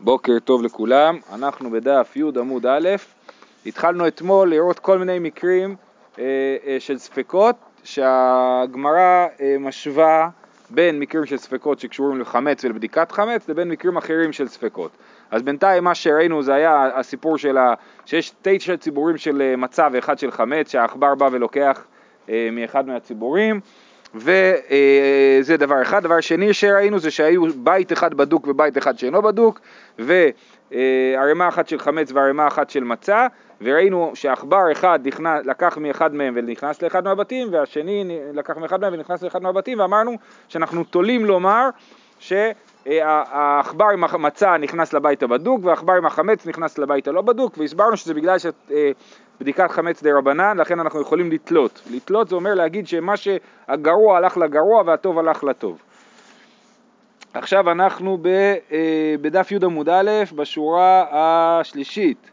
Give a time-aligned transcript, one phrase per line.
[0.00, 2.88] בוקר טוב לכולם, אנחנו בדף י' עמוד א',
[3.66, 5.76] התחלנו אתמול לראות כל מיני מקרים
[6.18, 6.24] אה,
[6.66, 10.28] אה, של ספקות שהגמרא אה, משווה
[10.70, 14.90] בין מקרים של ספקות שקשורים לחמץ ולבדיקת חמץ לבין מקרים אחרים של ספקות.
[15.30, 17.74] אז בינתיים מה שראינו זה היה הסיפור של ה...
[18.06, 21.84] שיש תשע ציבורים של אה, מצה ואחד של חמץ שהעכבר בא ולוקח
[22.28, 23.60] אה, מאחד מהציבורים
[24.14, 26.02] וזה דבר אחד.
[26.02, 29.60] דבר שני שראינו זה שהיו בית אחד בדוק ובית אחד שאינו בדוק
[29.98, 33.26] וערימה אחת של חמץ וערימה אחת של מצה
[33.60, 39.22] וראינו שעכבר אחד נכנס, לקח מאחד מהם ונכנס לאחד מהבתים והשני לקח מאחד מהם ונכנס
[39.22, 40.12] לאחד מהבתים ואמרנו
[40.48, 41.68] שאנחנו תולים לומר
[42.18, 48.14] שהעכבר עם המצה נכנס לבית הבדוק והעכבר עם החמץ נכנס לבית הלא בדוק והסברנו שזה
[48.14, 48.46] בגלל ש...
[49.40, 51.82] בדיקת חמץ דה רבנן, לכן אנחנו יכולים לתלות.
[51.90, 55.82] לתלות זה אומר להגיד שמה שהגרוע הלך לגרוע והטוב הלך לטוב.
[57.34, 58.26] עכשיו אנחנו ב,
[58.72, 62.30] אה, בדף י' עמוד א', בשורה השלישית.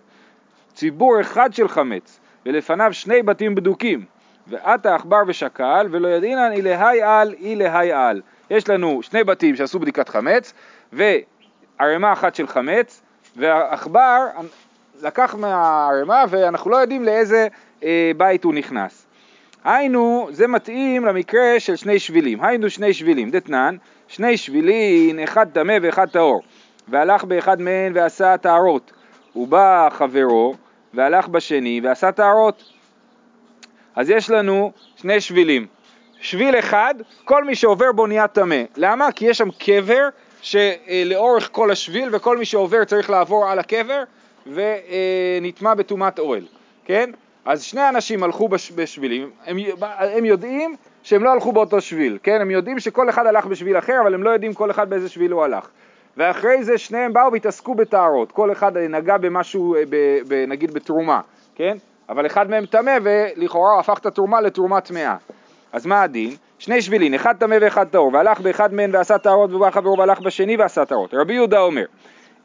[0.73, 4.05] ציבור אחד של חמץ, ולפניו שני בתים בדוקים,
[4.47, 8.21] ועטה עכבר ושקל, ולא ידעינן אילהי על אילהי על.
[8.49, 10.53] יש לנו שני בתים שעשו בדיקת חמץ,
[10.93, 13.01] וערימה אחת של חמץ,
[13.35, 14.17] והעכבר
[15.01, 17.47] לקח מהערימה ואנחנו לא יודעים לאיזה
[17.83, 19.05] אה, בית הוא נכנס.
[19.63, 23.75] היינו, זה מתאים למקרה של שני שבילים, היינו שני שבילים, דתנן,
[24.07, 26.41] שני שבילים, אחד טמא ואחד טהור,
[26.87, 28.91] והלך באחד מהן ועשה טהרות,
[29.35, 30.55] ובא חברו
[30.93, 32.63] והלך בשני ועשה טהרות.
[33.95, 35.67] אז יש לנו שני שבילים,
[36.21, 39.11] שביל אחד, כל מי שעובר בו נהיה טמא, למה?
[39.11, 40.09] כי יש שם קבר
[40.41, 44.03] שלאורך כל השביל וכל מי שעובר צריך לעבור על הקבר
[44.47, 46.45] ונטמע בטומאת אוהל,
[46.85, 47.09] כן?
[47.45, 49.57] אז שני אנשים הלכו בש, בשבילים, הם,
[49.99, 52.41] הם יודעים שהם לא הלכו באותו שביל, כן?
[52.41, 55.31] הם יודעים שכל אחד הלך בשביל אחר, אבל הם לא יודעים כל אחד באיזה שביל
[55.31, 55.67] הוא הלך.
[56.17, 59.95] ואחרי זה שניהם באו והתעסקו בטהרות, כל אחד נגע במשהו, ב,
[60.27, 61.21] ב, נגיד בתרומה,
[61.55, 61.77] כן?
[62.09, 65.15] אבל אחד מהם טמא ולכאורה הפך את התרומה לתרומה טמאה.
[65.73, 66.35] אז מה הדין?
[66.59, 70.57] שני שבילין, אחד טמא ואחד טהור, והלך באחד מהם ועשה טהרות ובא חברו והלך בשני
[70.57, 71.13] ועשה טהרות.
[71.13, 71.85] רבי יהודה אומר,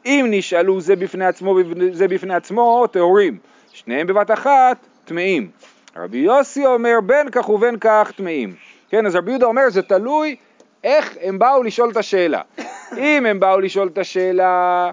[0.05, 3.37] אם נשאלו זה בפני עצמו וזה בפני עצמו, טהורים.
[3.73, 5.49] שניהם בבת אחת, טמאים.
[5.95, 8.55] רבי יוסי אומר בין כך ובין כך טמאים.
[8.89, 10.35] כן, אז רבי יהודה אומר זה תלוי
[10.83, 12.41] איך הם באו לשאול את השאלה.
[12.97, 14.91] אם הם באו לשאול את השאלה...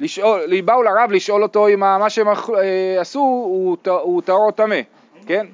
[0.00, 3.20] לשאול, באו לרב לשאול אותו אם מה שהם אה, עשו
[3.82, 4.80] הוא טהור או טמא,
[5.26, 5.46] כן?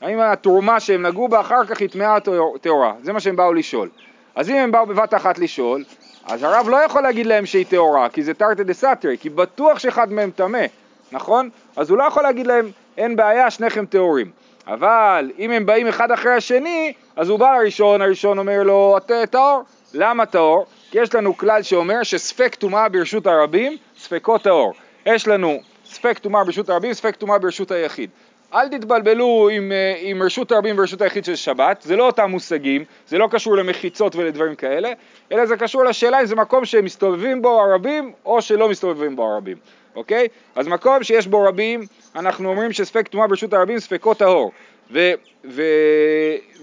[0.00, 2.20] האם התרומה שהם נגעו בה אחר כך היא טמאה
[2.60, 3.88] טהורה, זה מה שהם באו לשאול.
[4.34, 5.84] אז אם הם באו בבת אחת לשאול,
[6.28, 9.78] אז הרב לא יכול להגיד להם שהיא טהורה, כי זה תרתי דה סתרי, כי בטוח
[9.78, 10.64] שאחד מהם טמא,
[11.12, 11.50] נכון?
[11.76, 14.30] אז הוא לא יכול להגיד להם, אין בעיה, שניכם טהורים.
[14.66, 19.26] אבל אם הם באים אחד אחרי השני, אז הוא בא לראשון, הראשון אומר לו, אתה
[19.30, 19.62] טהור.
[19.94, 20.66] למה טהור?
[20.90, 24.72] כי יש לנו כלל שאומר שספק טומאה ברשות הרבים, ספקו טהור.
[25.06, 28.10] יש לנו ספק טומאה ברשות הרבים, ספק טומאה ברשות היחיד.
[28.54, 32.84] אל תתבלבלו עם, אה, עם רשות הרבים ורשות היחיד של שבת, זה לא אותם מושגים,
[33.08, 34.92] זה לא קשור למחיצות ולדברים כאלה,
[35.32, 39.56] אלא זה קשור לשאלה אם זה מקום שמסתובבים בו הרבים או שלא מסתובבים בו הרבים,
[39.96, 40.28] אוקיי?
[40.54, 41.80] אז מקום שיש בו רבים,
[42.16, 44.52] אנחנו אומרים שספק טומאה ברשות הרבים ספקו טהור,
[44.90, 45.12] ו,
[45.44, 45.62] ו,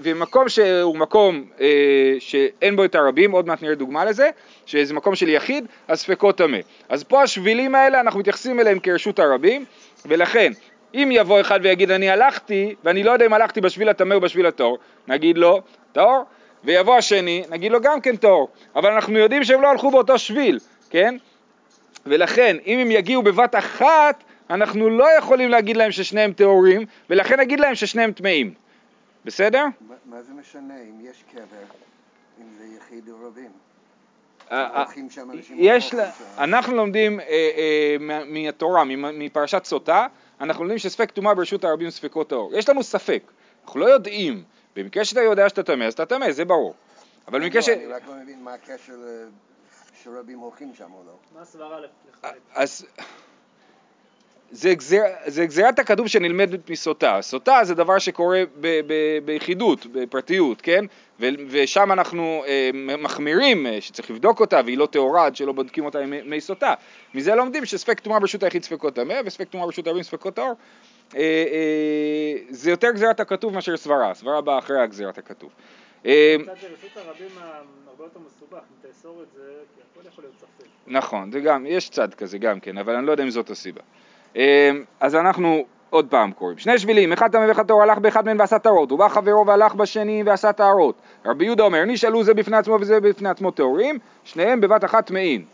[0.02, 1.68] ומקום שהוא מקום אה,
[2.20, 4.30] שאין בו את הרבים, עוד מעט נראה דוגמה לזה,
[4.66, 6.58] שזה מקום של יחיד, אז ספקו טמא.
[6.90, 9.66] אז פה השבילים האלה אנחנו מתייחסים אליהם כרשות הרבים,
[10.06, 10.52] ולכן
[10.94, 14.46] אם יבוא אחד ויגיד אני הלכתי ואני לא יודע אם הלכתי בשביל הטמא או בשביל
[14.46, 16.24] הטהור, נגיד לו טהור,
[16.64, 20.60] ויבוא השני, נגיד לו גם כן טהור, אבל אנחנו יודעים שהם לא הלכו באותו שביל,
[20.90, 21.16] כן?
[22.06, 27.60] ולכן אם הם יגיעו בבת אחת, אנחנו לא יכולים להגיד להם ששניהם טהורים, ולכן נגיד
[27.60, 28.54] להם ששניהם טמאים,
[29.26, 29.66] בסדר?
[30.06, 31.42] מה זה משנה אם יש קבר,
[32.42, 33.50] אם זה יחיד או רבים?
[34.52, 34.86] אה, אה,
[35.56, 35.96] יש,
[36.38, 40.08] אנחנו לומדים אה, מהתורה, מפרשת סוטה,
[40.42, 42.52] אנחנו לומדים שספק טומאה ברשות הרבים ספקות טהור.
[42.54, 43.24] יש לנו ספק,
[43.66, 44.44] אנחנו לא יודעים.
[44.76, 46.76] במקרה שאתה יודע שאתה טמא, אז אתה טמא, זה ברור.
[47.28, 47.70] אבל במקרה ש...
[47.70, 48.94] אני רק לא מבין מה הקשר
[50.04, 51.14] שרבים הולכים שם או לא.
[51.36, 51.90] מה הסברה לך?
[52.54, 52.86] אז...
[54.52, 57.22] זה, גזיר, זה גזירת הכתוב שנלמדת מסוטה.
[57.22, 58.94] סוטה זה דבר שקורה ב, ב,
[59.26, 60.86] ביחידות, בפרטיות, כן?
[61.20, 65.86] ו, ושם אנחנו אה, מחמירים אה, שצריך לבדוק אותה והיא לא טהורה עד שלא בודקים
[65.86, 66.74] אותה עם מי סוטה.
[67.14, 70.54] מזה לומדים שספק טומאה ברשות היחיד ספקות טמא וספק טומאה ברשות הרבים ספקות טהור.
[71.16, 75.50] אה, אה, זה יותר גזירת הכתוב מאשר סברה, סברה באה אחרי הגזירת הכתוב.
[76.06, 76.36] אה,
[76.74, 77.30] רשות הרבים
[77.88, 79.42] הרבה יותר מסובך, אם תאסור את זה,
[79.76, 80.66] כי הכל יכול להיות ספק.
[80.88, 83.82] נכון, זה גם, יש צד כזה גם כן, אבל אני לא יודע אם זאת הסיבה.
[84.36, 84.42] אמ,
[85.00, 86.58] אז אנחנו עוד פעם קוראים.
[86.58, 90.24] שני שבילים, אחד טמא ואחד טהור, הלך באחד מהם ועשה טהרות, ובא חברו והלך בשני
[90.26, 90.96] ועשה טהרות.
[91.26, 95.46] רבי יהודה אומר, נשאלו זה בפני עצמו וזה בפני עצמו טהורים, שניהם בבת אחת טמאים.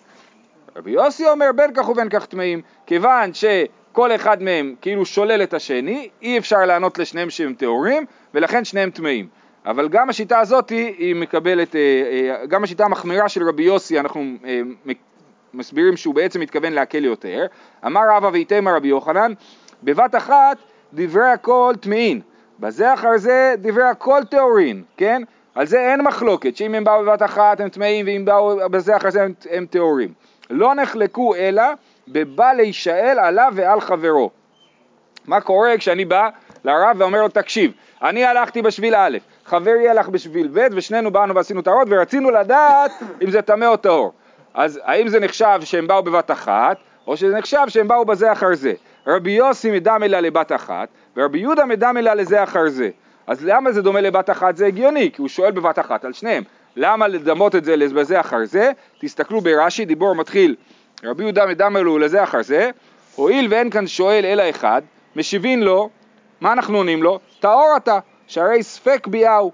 [0.75, 5.53] רבי יוסי אומר בין כך ובין כך טמאים, כיוון שכל אחד מהם כאילו שולל את
[5.53, 9.27] השני, אי אפשר לענות לשניהם שהם טהורים, ולכן שניהם טמאים.
[9.65, 14.21] אבל גם השיטה הזאת היא מקבלת, אה, אה, גם השיטה המחמירה של רבי יוסי, אנחנו
[14.45, 14.61] אה,
[15.53, 17.45] מסבירים שהוא בעצם מתכוון להקל יותר.
[17.85, 19.33] אמר רבא ואיתמר רבי יוחנן,
[19.83, 20.57] בבת אחת
[20.93, 22.21] דברי הכל טמאין,
[22.59, 25.21] בזה אחר זה דברי הכל טהורין, כן?
[25.55, 29.09] על זה אין מחלוקת, שאם הם באו בבת אחת הם טמאים ואם באו בזה אחר
[29.09, 30.13] זה הם, הם טהורים.
[30.49, 31.63] לא נחלקו אלא
[32.07, 34.29] בבא להישאל עליו ועל חברו.
[35.25, 36.29] מה קורה כשאני בא
[36.63, 37.71] לרב ואומר לו תקשיב,
[38.01, 42.91] אני הלכתי בשביל א', חברי הלך בשביל ב' ושנינו באנו ועשינו טהרות ורצינו לדעת
[43.23, 44.13] אם זה טמא או טהור.
[44.53, 46.77] אז האם זה נחשב שהם באו בבת אחת,
[47.07, 48.73] או שזה נחשב שהם באו בזה אחר זה.
[49.07, 52.89] רבי יוסי מדם אלא לבת אחת, ורבי יהודה מדם אלא לזה אחר זה.
[53.27, 54.57] אז למה זה דומה לבת אחת?
[54.57, 56.43] זה הגיוני, כי הוא שואל בבת אחת על שניהם.
[56.75, 58.71] למה לדמות את זה לזה אחר זה?
[58.99, 60.55] תסתכלו ברש"י, דיבור מתחיל,
[61.03, 62.69] רבי יהודה מדם אלו לזה אחר זה,
[63.15, 64.81] הואיל ואין כאן שואל אלא אחד,
[65.15, 65.89] משיבין לו,
[66.41, 67.19] מה אנחנו עונים לו?
[67.39, 69.51] טהור אתה, שהרי ספק ביאו,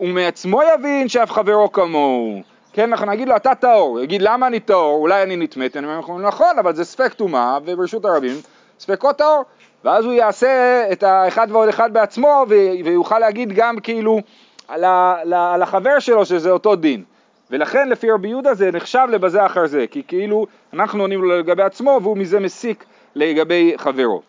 [0.00, 2.42] ומעצמו יבין שאף חברו כמוהו.
[2.78, 5.02] כן, אנחנו נגיד לו, אתה טהור, יגיד, למה אני טהור?
[5.02, 8.34] אולי אני נטמאת, אני אומר, נכון, אבל זה ספק טומאה, וברשות הרבים,
[8.78, 9.44] ספקות טהור.
[9.84, 12.44] ואז הוא יעשה את האחד ועוד אחד בעצמו,
[12.84, 14.20] ויוכל להגיד גם כאילו
[14.68, 15.16] על, ה,
[15.54, 17.04] על החבר שלו שזה אותו דין.
[17.50, 21.62] ולכן לפי רבי יהודה זה נחשב לבזה אחר זה, כי כאילו אנחנו עונים לו לגבי
[21.62, 22.84] עצמו והוא מזה מסיק
[23.14, 24.22] לגבי חברו.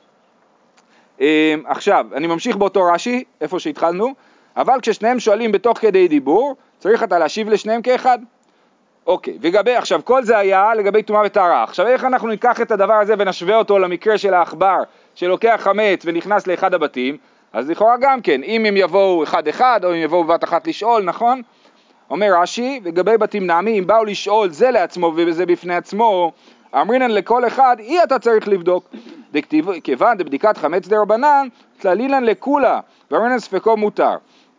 [1.20, 1.26] אמ,
[1.66, 4.14] עכשיו, אני ממשיך באותו רש"י, איפה שהתחלנו,
[4.58, 8.20] אבל כששניהם שואלים בתוך כדי דיבור, צריך אתה להשיב לשניהם כאחד.
[9.10, 11.64] אוקיי, וגבי, עכשיו כל זה היה לגבי טומאה וטהרה.
[11.64, 14.78] עכשיו איך אנחנו ניקח את הדבר הזה ונשווה אותו למקרה של העכבר
[15.16, 17.18] שלוקח חמץ ונכנס לאחד הבתים,
[17.54, 21.04] אז לכאורה גם כן, אם הם יבואו אחד אחד או אם יבואו בבת אחת לשאול,
[21.04, 21.42] נכון?
[22.10, 26.32] אומר רש"י, לגבי בתים נעמי, אם באו לשאול זה לעצמו וזה בפני עצמו,
[26.76, 28.90] אמרינן לכל אחד, אי אתה צריך לבדוק.
[29.32, 31.48] דכתיב, כיוון דבדיקת חמץ דרבנן,
[31.80, 32.80] תללילן לכולה,
[33.12, 34.16] ואמרינן ספקו מותר.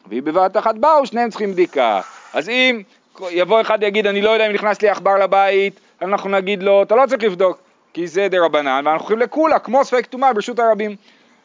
[0.08, 2.00] ואם בבת אחת באו, שניהם צריכים בדיקה.
[2.35, 2.82] אז אם
[3.31, 6.95] יבוא אחד ויגיד, אני לא יודע אם נכנס לי עכבר לבית, אנחנו נגיד לו, אתה
[6.97, 7.59] לא צריך לבדוק,
[7.93, 10.97] כי זה דרבנן, ואנחנו הולכים לכולה, כמו ספק טומאה ברשות הרבים.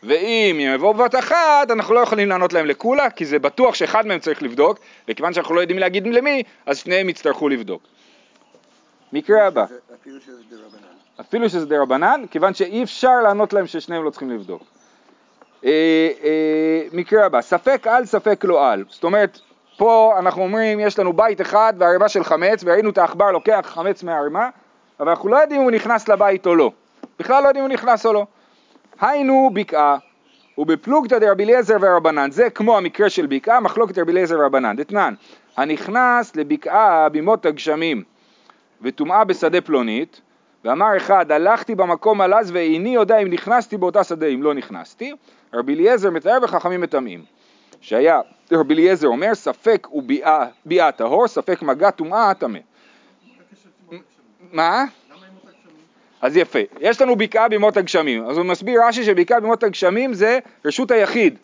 [0.03, 4.19] ואם יבואו בבת אחת, אנחנו לא יכולים לענות להם לכולה, כי זה בטוח שאחד מהם
[4.19, 7.81] צריך לבדוק, וכיוון שאנחנו לא יודעים להגיד למי, אז שניהם יצטרכו לבדוק.
[9.13, 9.65] מקרה הבא.
[10.01, 10.95] אפילו שזה דרבנן.
[11.21, 14.63] אפילו שזה דרבנן, כיוון שאי אפשר לענות להם ששניהם לא צריכים לבדוק.
[15.65, 18.83] אה, אה, מקרה הבא, ספק על ספק לא על.
[18.89, 19.39] זאת אומרת,
[19.77, 24.03] פה אנחנו אומרים, יש לנו בית אחד וערימה של חמץ, וראינו את העכבר לוקח חמץ
[24.03, 24.49] מהערימה,
[24.99, 26.71] אבל אנחנו לא יודעים אם הוא נכנס לבית או לא.
[27.19, 28.25] בכלל לא יודעים אם הוא נכנס או לא.
[29.01, 29.97] היינו בקעה,
[30.57, 34.75] ובפלוגתא דרבי אליעזר ורבנן, זה כמו המקרה של בקעה, מחלוקת רבי אליעזר ורבנן.
[34.75, 35.13] דתנן,
[35.57, 38.03] הנכנס לבקעה בימות הגשמים
[38.81, 40.21] וטומאה בשדה פלונית,
[40.65, 45.13] ואמר אחד, הלכתי במקום הלז ואיני יודע אם נכנסתי באותה שדה, אם לא נכנסתי,
[45.53, 47.34] רבי אליעזר מתאר וחכמים מטמאים.
[47.81, 48.19] שהיה,
[48.51, 50.03] רבי אליעזר אומר, ספק הוא
[50.65, 52.59] ביאה טהור, ספק מגע טומאה טמא.
[54.51, 54.85] מה?
[56.21, 60.39] אז יפה, יש לנו בקעה בימות הגשמים, אז הוא מסביר רש"י שבקעה בימות הגשמים זה
[60.65, 61.39] רשות היחיד,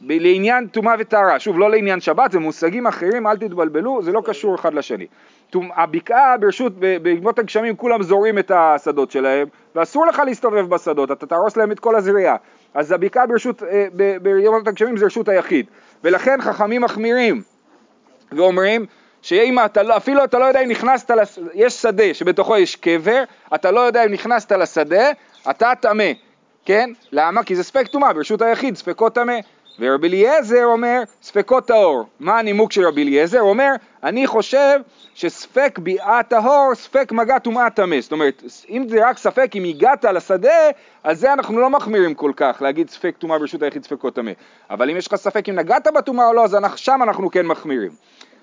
[0.00, 4.54] לעניין טומאה וטהרה, שוב לא לעניין שבת, זה מושגים אחרים, אל תתבלבלו, זה לא קשור
[4.54, 5.06] אחד לשני.
[5.54, 6.72] הבקעה ברשות,
[7.02, 11.80] בימות הגשמים כולם זורים את השדות שלהם, ואסור לך להסתובב בשדות, אתה תהרוס להם את
[11.80, 12.36] כל הזריעה.
[12.74, 13.86] אז הבקעה ברשות, אה,
[14.22, 15.66] בימות הגשמים זה רשות היחיד,
[16.04, 17.42] ולכן חכמים מחמירים
[18.32, 18.86] ואומרים
[19.22, 21.38] שאם אתה לא, אפילו אתה לא יודע אם נכנסת, לס...
[21.54, 23.22] יש שדה שבתוכו יש קבר,
[23.54, 25.10] אתה לא יודע אם נכנסת לשדה,
[25.50, 26.12] אתה טמא,
[26.64, 26.90] כן?
[27.12, 27.44] למה?
[27.44, 29.38] כי זה ספק טומאה, ברשות היחיד, ספקות טמא.
[29.78, 32.04] ורבי אליעזר אומר ספקות טהור.
[32.20, 33.38] מה הנימוק של רבי אליעזר?
[33.38, 33.70] הוא אומר,
[34.02, 34.80] אני חושב
[35.14, 38.00] שספק ביאה טהור, ספק מגע טומאה טמא.
[38.00, 40.70] זאת אומרת, אם זה רק ספק אם הגעת לשדה,
[41.04, 44.32] אז זה אנחנו לא מחמירים כל כך, להגיד ספק טומאה ברשות היחיד ספקות טמא.
[44.70, 47.90] אבל אם יש לך ספק אם נגעת בטומאה או לא, אז שם אנחנו כן מחמירים.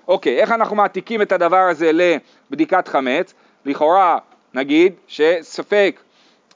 [0.08, 3.34] אוקיי, איך אנחנו מעתיקים את הדבר הזה לבדיקת חמץ?
[3.64, 4.18] לכאורה,
[4.54, 6.00] נגיד שספק,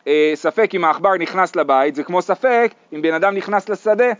[0.07, 4.12] אה, ספק אם העכבר נכנס לבית, זה כמו ספק אם בן אדם נכנס לשדה,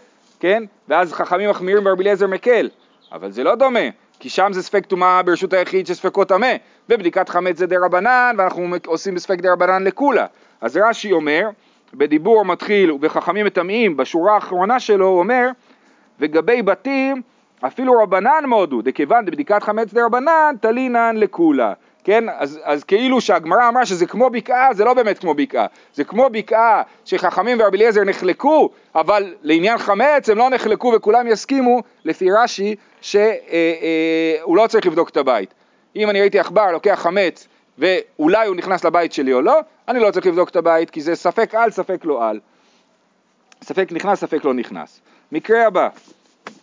[0.43, 0.63] כן?
[0.89, 2.69] ואז חכמים מחמירים ברבי אליעזר מקל,
[3.13, 3.81] אבל זה לא דומה,
[4.21, 6.53] כי שם זה ספק טומאה ברשות היחיד שספקו טמא,
[6.89, 10.27] ובדיקת חמץ זה דה רבנן, ואנחנו עושים בספק דה רבנן לכולה.
[10.61, 11.49] אז רש"י אומר,
[11.95, 15.49] בדיבור מתחיל ובחכמים מטמאים, בשורה האחרונה שלו הוא אומר,
[16.21, 17.23] וגבי בתים
[17.61, 21.73] אפילו רבנן מודו, דכיוון דבדיקת חמץ דרבנן, תלינן לכולה.
[22.05, 22.25] כן?
[22.39, 25.67] אז, אז כאילו שהגמרא אמרה שזה כמו בקעה, זה לא באמת כמו בקעה.
[25.95, 31.83] זה כמו בקעה שחכמים ורבי אליעזר נחלקו, אבל לעניין חמץ הם לא נחלקו וכולם יסכימו,
[32.05, 35.55] לפי רש"י, שהוא אה, אה, לא צריך לבדוק את הבית.
[35.97, 40.11] אם אני ראיתי עכבר לוקח חמץ ואולי הוא נכנס לבית שלי או לא, אני לא
[40.11, 42.41] צריך לבדוק את הבית כי זה ספק על, ספק לא על.
[43.63, 45.01] ספק נכנס, ספק לא נכנס.
[45.33, 45.89] מקרה הבא,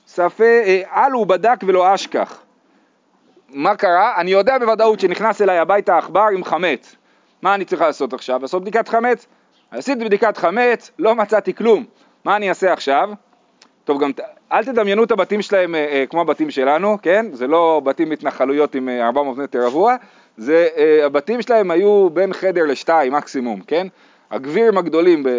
[0.07, 2.39] ספק, אה, על הוא בדק ולא אשכח.
[3.51, 4.13] מה קרה?
[4.17, 6.95] אני יודע בוודאות שנכנס אליי הביתה עכבר עם חמץ.
[7.41, 8.41] מה אני צריך לעשות עכשיו?
[8.41, 9.25] לעשות בדיקת חמץ?
[9.71, 11.85] עשיתי בדיקת חמץ, לא מצאתי כלום.
[12.25, 13.09] מה אני אעשה עכשיו?
[13.83, 14.11] טוב, גם
[14.51, 17.25] אל תדמיינו את הבתים שלהם אה, אה, כמו הבתים שלנו, כן?
[17.33, 19.95] זה לא בתים מתנחלויות עם אה, 400 מטר רבוע,
[20.37, 23.87] זה, אה, הבתים שלהם היו בין חדר לשתיים מקסימום, כן?
[24.31, 25.29] הגבירים הגדולים, ב...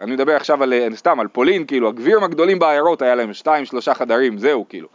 [0.00, 3.64] אני מדבר עכשיו על, אה, סתם, על פולין, כאילו, הגבירים הגדולים בעיירות היה להם שתיים,
[3.64, 4.88] שלושה חדרים, זהו, כאילו.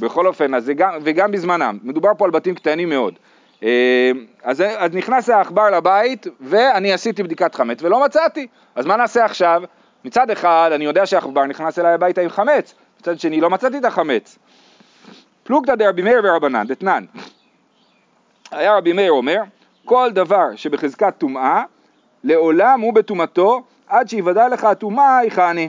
[0.00, 3.14] בכל אופן, אז גם, וגם בזמנם, מדובר פה על בתים קטנים מאוד.
[3.62, 4.10] אה,
[4.42, 9.62] אז, אז נכנס העכבר לבית ואני עשיתי בדיקת חמץ ולא מצאתי, אז מה נעשה עכשיו?
[10.04, 13.84] מצד אחד אני יודע שהעכבר נכנס אליי הביתה עם חמץ, מצד שני לא מצאתי את
[13.84, 14.38] החמץ.
[15.42, 17.04] פלוגתא דרבי מאיר ורבנן, דתנן.
[18.50, 19.42] היה רבי מאיר אומר,
[19.84, 21.62] כל דבר שבחזקת טומאה,
[22.24, 25.68] לעולם הוא בטומאתו, עד שיוודע לך הטומאה, יכעני.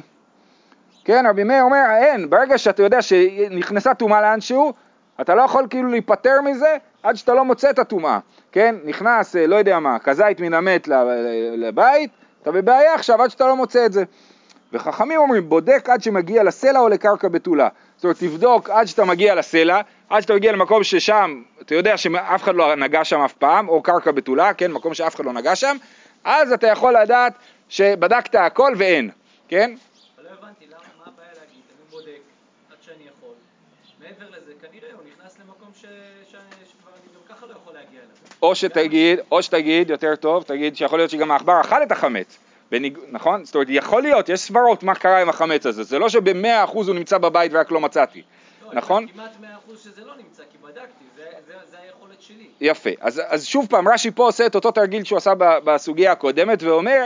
[1.10, 4.74] כן, רבי מאיר אומר, אין, ברגע שאתה יודע שנכנסה טומאה לאנשהו,
[5.22, 8.20] אתה לא יכול כאילו להיפטר מזה עד שאתה לא מוצא את הטומאה,
[8.52, 8.76] כן?
[8.84, 10.88] נכנס, אה, לא יודע מה, כזית מן המת
[11.58, 12.12] לבית,
[12.42, 14.04] אתה בבעיה עכשיו עד שאתה לא מוצא את זה.
[14.74, 17.68] וחכמים אומרים, בודק עד שמגיע לסלע או לקרקע בתולה.
[17.96, 22.44] זאת אומרת, תבדוק עד שאתה מגיע לסלע, עד שאתה מגיע למקום ששם, אתה יודע שאף
[22.44, 25.56] אחד לא נגע שם אף פעם, או קרקע בתולה, כן, מקום שאף אחד לא נגע
[25.56, 25.78] שם,
[26.24, 27.34] אז אתה יכול לדעת
[27.70, 29.10] שבדקת הכל ואין,
[29.48, 29.74] כן?
[30.24, 32.22] לא הבנתי, למה, מה הבעיה להגיד, אני בודק
[32.72, 33.36] עד שאני יכול.
[34.00, 35.82] מעבר לזה, כנראה הוא נכנס למקום ש...
[35.82, 36.36] ש...
[36.72, 37.89] שכבר אני גם ככה לא יכול להגיע אליו.
[38.42, 42.38] או שתגיד, או שתגיד, יותר טוב, תגיד שיכול להיות שגם העכבר אכל את החמץ.
[42.72, 42.98] בניג...
[43.12, 43.46] נכון?
[43.46, 46.88] זאת אומרת, יכול להיות, יש סברות מה קרה עם החמץ הזה, זה לא שבמאה אחוז
[46.88, 48.22] הוא נמצא בבית ורק לא מצאתי,
[48.66, 49.08] לא, נכון?
[49.08, 52.48] כמעט מאה אחוז שזה לא נמצא, כי בדקתי, זה, זה, זה היכולת שלי.
[52.62, 56.64] יפה, אז, אז שוב פעם, רש"י פה עושה את אותו תרגיל שהוא עשה בסוגיה הקודמת
[56.64, 57.06] ואומר,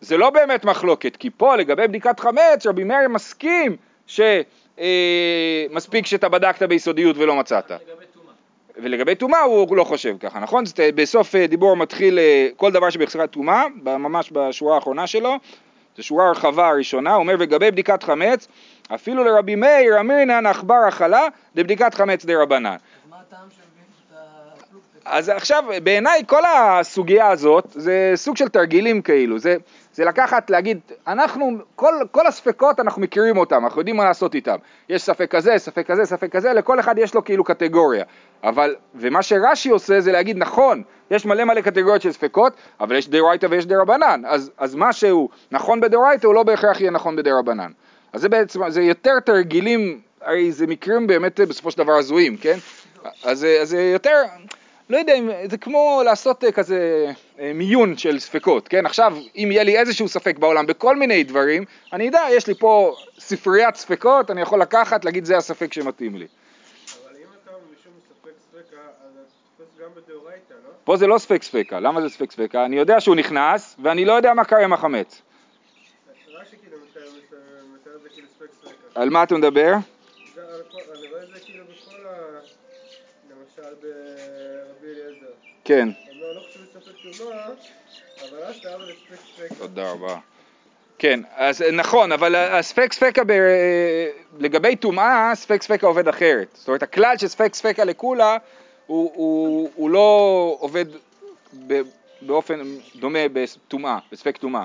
[0.00, 6.62] זה לא באמת מחלוקת, כי פה לגבי בדיקת חמץ, רבי מאיר מסכים שמספיק שאתה בדקת
[6.62, 7.70] ביסודיות ולא מצאת.
[7.70, 8.09] לגבי.
[8.82, 10.66] ולגבי טומאה הוא לא חושב ככה, נכון?
[10.66, 15.36] זאת, בסוף אה, דיבור מתחיל אה, כל דבר שבחזקת טומאה, ממש בשורה האחרונה שלו,
[15.96, 18.48] זו שורה הרחבה הראשונה, הוא אומר לגבי בדיקת חמץ,
[18.94, 22.66] אפילו לרבי מאיר אמרינן עכבר אכלה לבדיקת חמץ דה רבנן.
[22.70, 22.78] אז
[23.10, 24.16] מה הטעם שמביאים את
[24.62, 24.98] הפלוגתא?
[25.04, 29.56] אז עכשיו, בעיניי כל הסוגיה הזאת זה סוג של תרגילים כאילו, זה,
[29.94, 34.56] זה לקחת, להגיד, אנחנו, כל, כל הספקות אנחנו מכירים אותם, אנחנו יודעים מה לעשות איתם.
[34.88, 38.04] יש ספק כזה, ספק כזה, ספק כזה, לכל אחד יש לו כאילו קטגוריה.
[38.44, 43.08] אבל, ומה שרש"י עושה זה להגיד, נכון, יש מלא מלא קטגוריות של ספקות, אבל יש
[43.08, 47.70] דאורייתא ויש דרבנן, אז, אז מה שהוא נכון בדאורייתא הוא לא בהכרח יהיה נכון בדרבנן.
[48.12, 52.58] אז זה בעצם, זה יותר תרגילים, הרי זה מקרים באמת בסופו של דבר הזויים, כן?
[53.24, 54.22] אז, זה יותר,
[54.90, 57.06] לא יודע, אם- זה כמו לעשות אה, כזה
[57.40, 58.86] אה, מיון של ספקות, כן?
[58.86, 62.94] עכשיו, אם יהיה לי איזשהו ספק בעולם בכל מיני דברים, אני אדע, יש לי פה
[63.18, 66.26] ספריית ספקות, אני יכול לקחת, להגיד זה הספק שמתאים לי.
[66.26, 69.22] אבל אם אתה משום ספק ספקה, אז אתה
[69.58, 69.79] תופס גם בדאורייתא, לא?
[70.84, 72.64] פה זה לא ספק ספקה, למה זה ספק ספקה?
[72.64, 75.22] אני יודע שהוא נכנס, ואני לא יודע מה קרה עם החמץ.
[76.08, 76.76] אז רש"י כאילו.
[78.94, 79.72] על מה אתה מדבר?
[81.44, 81.64] כאילו.
[85.64, 86.40] כן, לא, לא.
[89.58, 90.18] תודה רבה.
[90.98, 93.32] כן, אז נכון, אבל הספק ספקה, ב...
[94.38, 96.48] לגבי טומאה, ספק ספקה עובד אחרת.
[96.54, 98.36] זאת אומרת, הכלל של ספק ספקה לקולה,
[98.90, 100.84] הוא, הוא, הוא לא עובד
[101.66, 101.80] ב...
[102.22, 102.60] באופן
[102.96, 104.64] דומה בטומאה, בספק טומאה.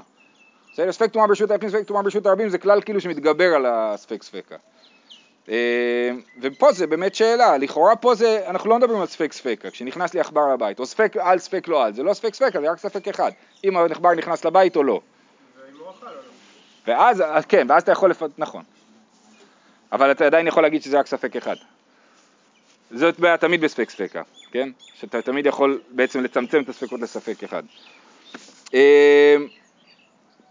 [0.73, 0.91] בסדר?
[0.91, 4.55] ספק טומאה ברשות היפים, ספק טומאה ברשות הרבים, זה כלל כאילו שמתגבר על הספק ספקה.
[5.49, 10.13] אה, ופה זה באמת שאלה, לכאורה פה זה, אנחנו לא מדברים על ספק ספקה, כשנכנס
[10.13, 12.77] לי עכבר לבית, או ספק על ספק לא על, זה לא ספק ספקה, זה רק
[12.77, 13.31] ספק אחד,
[13.63, 15.01] אם העכבר נכנס לבית או לא.
[16.87, 18.23] ואז, אז כן, ואז אתה יכול לפ...
[18.37, 18.63] נכון.
[19.91, 21.55] אבל אתה עדיין יכול להגיד שזה רק ספק אחד.
[22.91, 24.69] זאת בעיה תמיד בספק ספקה, כן?
[24.93, 27.63] שאתה תמיד יכול בעצם לצמצם את הספקות לספק אחד.
[28.73, 29.35] אה,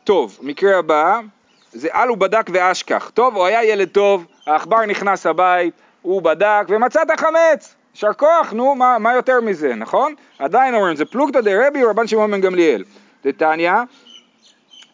[0.05, 1.21] טוב, מקרה הבא,
[1.73, 3.11] זה על הוא בדק ואשכח.
[3.15, 7.75] טוב, הוא היה ילד טוב, העכבר נכנס הבית, הוא בדק ומצא את החמץ.
[7.95, 10.15] יישר כוח, נו, מה, מה יותר מזה, נכון?
[10.39, 12.85] עדיין אומרים, זה פלוגתא דרבי ורבן שמעון בן גמליאל.
[13.25, 13.73] דתניא,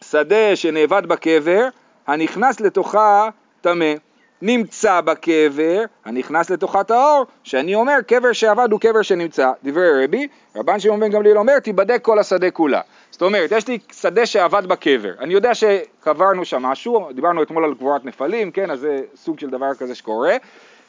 [0.01, 1.67] שדה שנאבד בקבר,
[2.07, 3.29] הנכנס לתוכה
[3.61, 3.93] טמא.
[4.41, 9.51] נמצא בקבר, הנכנס לתוכה טהור, שאני אומר קבר שאבד הוא קבר שנמצא.
[9.63, 12.81] דברי רבי, רבן שמעון בן גמליאל אומר, תיבדק כל השדה כולה.
[13.11, 15.13] זאת אומרת, יש לי שדה שאבד בקבר.
[15.19, 19.49] אני יודע שקברנו שם משהו, דיברנו אתמול על קבורת נפלים, כן, אז זה סוג של
[19.49, 20.37] דבר כזה שקורה.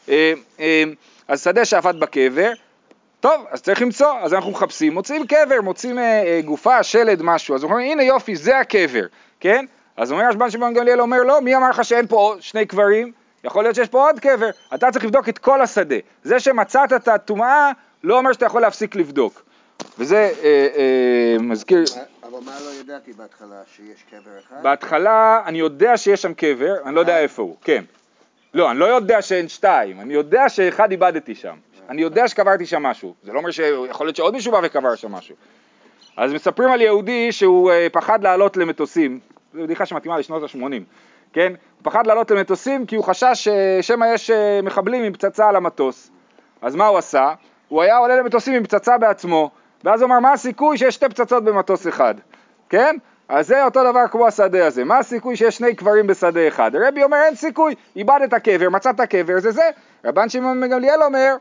[0.08, 0.84] אה, אה,
[1.28, 2.52] אז שדה שאבד בקבר,
[3.20, 7.64] טוב, אז צריך למצוא, אז אנחנו מחפשים, מוצאים קבר, מוצאים אה, גופה, שלד, משהו, אז
[7.64, 9.06] אומרים, הנה יופי, זה הקבר,
[9.40, 9.64] כן?
[9.96, 13.12] אז אומר רשב"ן שמעון גמליאל, אומר, לא, מי אמר לך שאין פה שני קברים?
[13.44, 15.96] יכול להיות שיש פה עוד קבר, אתה צריך לבדוק את כל השדה.
[16.22, 17.70] זה שמצאת את הטומאה,
[18.04, 19.42] לא אומר שאתה יכול להפסיק לבדוק.
[19.98, 21.84] וזה אה, אה, מזכיר...
[22.22, 24.62] אבל מה לא ידעתי בהתחלה, שיש קבר אחד?
[24.62, 27.84] בהתחלה אני יודע שיש שם קבר, אני לא יודע איפה הוא, כן.
[28.54, 31.56] לא, אני לא יודע שאין שתיים, אני יודע שאחד איבדתי שם.
[31.88, 33.14] אני יודע שקברתי שם משהו.
[33.22, 35.36] זה לא אומר שיכול להיות שעוד מישהו בא וקבר שם משהו.
[36.16, 39.20] אז מספרים על יהודי שהוא אה, פחד לעלות למטוסים,
[39.54, 40.82] זו בדיחה שמתאימה לשנות ה-80,
[41.32, 41.52] כן?
[41.52, 43.48] הוא פחד לעלות למטוסים כי הוא חשש
[43.80, 46.10] שמא יש אה, מחבלים עם פצצה על המטוס.
[46.62, 47.34] אז מה הוא עשה?
[47.68, 49.50] הוא היה עולה למטוסים עם פצצה בעצמו,
[49.84, 52.14] ואז הוא אמר, מה הסיכוי שיש שתי פצצות במטוס אחד,
[52.68, 52.96] כן?
[53.28, 56.70] אז זה אותו דבר כמו השדה הזה, מה הסיכוי שיש שני קברים בשדה אחד?
[56.76, 59.70] רבי אומר אין סיכוי, איבדת קבר, מצאת קבר, זה זה.
[60.04, 61.34] רבן שמעון גמליאל אומר,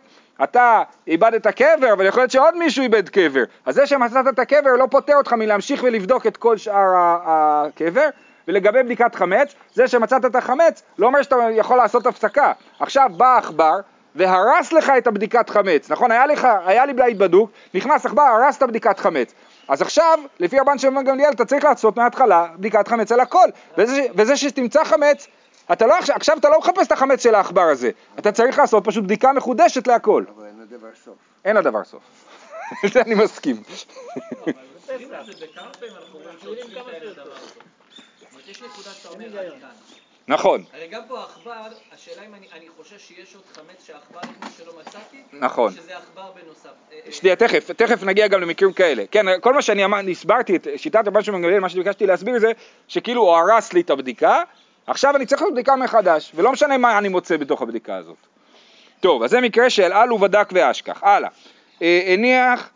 [0.43, 3.43] אתה איבדת קבר, אבל יכול להיות שעוד מישהו איבד קבר.
[3.65, 6.93] אז זה שמצאת את הקבר לא פוטר אותך מלהמשיך ולבדוק את כל שאר
[7.25, 8.09] הקבר.
[8.47, 12.51] ולגבי בדיקת חמץ, זה שמצאת את החמץ לא אומר שאתה יכול לעשות הפסקה.
[12.79, 13.79] עכשיו בא עכבר
[14.15, 16.11] והרס לך את הבדיקת חמץ, נכון?
[16.11, 19.33] היה, לך, היה לי בלעית בדוק, נכנס עכבר, הרס את הבדיקת חמץ.
[19.67, 23.47] אז עכשיו, לפי רבן שמעון גמליאל, אתה צריך לעשות מההתחלה בדיקת חמץ על הכל.
[23.77, 25.27] וזה, וזה שתמצא חמץ,
[25.71, 29.03] אתה לא, עכשיו אתה לא מחפש את החמץ של העכבר הזה, אתה צריך לעשות פשוט
[29.03, 30.23] בדיקה מחודשת להכל.
[30.35, 31.15] אבל אין לדבר סוף.
[31.45, 32.01] אין לדבר סוף.
[32.93, 33.55] זה אני מסכים.
[40.27, 40.63] נכון.
[40.73, 41.51] הרי גם פה העכבר,
[41.93, 45.71] השאלה אם אני חושש שיש עוד חמץ שהעכבר הכניס שלא מצאתי, נכון.
[45.71, 46.69] שזה עכבר בנוסף.
[46.91, 49.03] אה, אה, שנייה, תכף, תכף נגיע גם למקרים כאלה.
[49.11, 52.51] כן, כל מה שאני אמרתי, הסברתי את שיטת רבן שמעון גמליאל, מה שביקשתי להסביר זה
[52.87, 54.43] שכאילו הוא הרס לי את הבדיקה,
[54.87, 58.17] עכשיו אני צריך לעשות בדיקה מחדש, ולא משנה מה אני מוצא בתוך הבדיקה הזאת.
[58.99, 61.03] טוב, אז זה מקרה של על ובדק ואשכח.
[61.03, 61.29] הלאה.
[61.81, 62.69] אה, הניח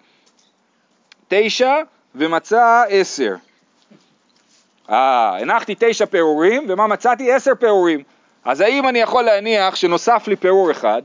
[1.28, 1.76] תשע
[2.16, 3.36] ומצא עשר.
[4.90, 7.32] אה, הנחתי תשע פירורים, ומה מצאתי?
[7.32, 8.04] עשר פירורים.
[8.46, 11.02] אז האם אני יכול להניח שנוסף לי פירור אחד,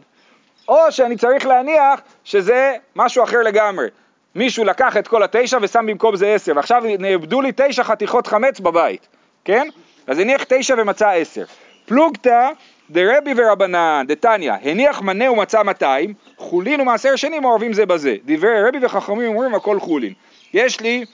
[0.68, 3.86] או שאני צריך להניח שזה משהו אחר לגמרי.
[4.34, 8.60] מישהו לקח את כל התשע ושם במקום זה עשר, ועכשיו נאבדו לי תשע חתיכות חמץ
[8.60, 9.08] בבית,
[9.44, 9.68] כן?
[10.06, 11.44] אז הניח תשע ומצא עשר.
[11.86, 12.50] פלוגתא
[12.90, 18.16] דרבי ורבנן, דתניא, הניח מנה ומצא מאתיים, חולין ומעשר שני מעורבים זה בזה.
[18.24, 20.12] דברי רבי וחכמים אומרים הכל חולין.
[20.54, 21.04] יש לי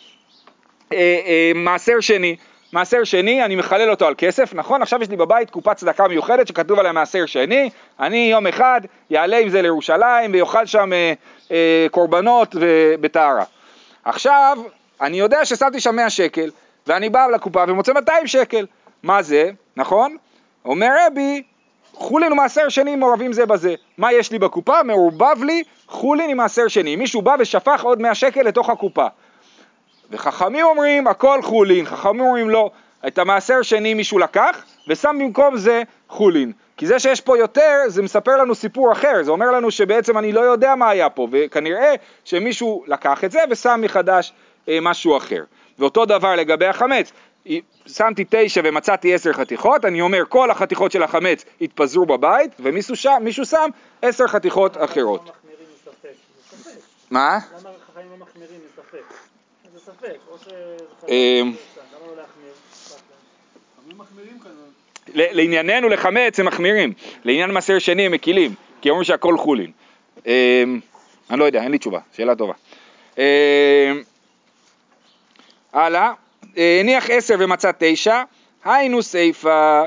[0.92, 2.37] אה, אה, מעשר שני,
[2.72, 4.83] מעשר שני, אני מחלל אותו על כסף, נכון?
[4.83, 9.38] עכשיו יש לי בבית קופת צדקה מיוחדת שכתוב עליה מעשר שני, אני יום אחד יעלה
[9.38, 11.12] עם זה לירושלים ויאכל שם אה,
[11.50, 12.55] אה, קורבנות
[13.00, 13.44] בטהרה.
[14.05, 14.59] עכשיו,
[15.00, 16.50] אני יודע ששמתי שם 100 שקל,
[16.87, 18.66] ואני בא לקופה ומוצא 200 שקל.
[19.02, 20.16] מה זה, נכון?
[20.64, 21.42] אומר רבי,
[21.92, 23.74] חולין ומעשר שני מעורבים זה בזה.
[23.98, 24.83] מה יש לי בקופה?
[24.83, 26.96] מעורבב לי חולין עם מעשר שני.
[26.96, 29.07] מישהו בא ושפך עוד 100 שקל לתוך הקופה.
[30.11, 32.71] וחכמים אומרים הכל חולין, חכמים אומרים לא,
[33.07, 36.53] את המעשר שני מישהו לקח ושם במקום זה חולין.
[36.77, 40.33] כי זה שיש פה יותר זה מספר לנו סיפור אחר, זה אומר לנו שבעצם אני
[40.33, 44.33] לא יודע מה היה פה וכנראה שמישהו לקח את זה ושם מחדש
[44.69, 45.45] אה, משהו אחר.
[45.79, 47.12] ואותו דבר לגבי החמץ,
[47.87, 53.23] שמתי תשע ומצאתי עשר חתיכות, אני אומר כל החתיכות של החמץ התפזרו בבית ומישהו שם,
[53.45, 53.69] שם
[54.03, 55.31] עשר חתיכות אחרות.
[57.11, 57.38] מה?
[57.61, 59.36] למה חכמים לא מחמירים מספק?
[59.87, 60.37] ספק, או
[61.09, 61.53] אמ,
[65.14, 65.25] לא?
[65.33, 66.92] לענייננו לחמץ הם מחמירים,
[67.25, 69.70] לעניין מעשר שני הם מקילים, כי אומרים שהכל חולין.
[70.27, 70.81] אמ,
[71.31, 72.53] אני לא יודע, אין לי תשובה, שאלה טובה.
[73.18, 73.22] אמ,
[75.72, 76.12] הלאה,
[76.59, 78.22] אה, הניח עשר ומצא תשע,
[78.64, 79.83] היינו סיפה,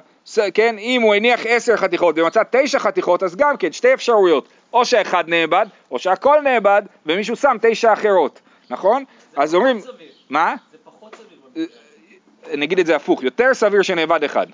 [0.54, 4.86] כן, אם הוא הניח עשר חתיכות ומצא תשע חתיכות, אז גם כן, שתי אפשרויות, או
[4.86, 9.04] שאחד נאבד, או שהכל נאבד, ומישהו שם תשע אחרות, נכון?
[9.36, 9.80] אז אומרים...
[9.80, 10.08] סביר.
[10.30, 10.56] מה?
[10.72, 11.68] זה פחות סביר.
[12.58, 14.48] נגיד את זה הפוך, יותר סביר שנאבד אחד.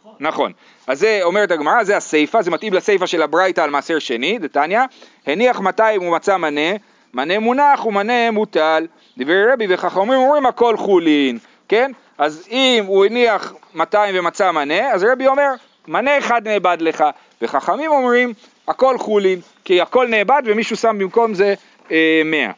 [0.00, 0.16] נכון.
[0.20, 0.52] נכון.
[0.86, 4.80] אז זה אומרת הגמרא, זה הסיפה, זה מתאים לסיפה של הברייתא על מעשר שני, דתניא,
[5.26, 6.76] הניח 200 ומצא מנה,
[7.14, 8.86] מנה מונח ומנה מוטל.
[9.18, 11.92] דברי רבי וחכמים אומרים הכל חולין, כן?
[12.18, 15.50] אז אם הוא הניח 200 ומצא מנה, אז רבי אומר,
[15.88, 17.04] מנה אחד נאבד לך.
[17.42, 18.32] וחכמים אומרים,
[18.68, 21.54] הכל חולין, כי הכל נאבד ומישהו שם במקום זה
[21.90, 22.50] אה, 100.